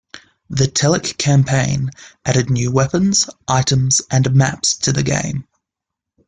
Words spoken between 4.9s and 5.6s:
the game.